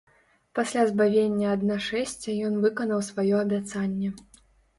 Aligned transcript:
Пасля 0.59 0.85
збавення 0.91 1.51
ад 1.57 1.65
нашэсця 1.71 2.35
ён 2.49 2.57
выканаў 2.65 3.05
сваё 3.11 3.35
абяцанне. 3.45 4.09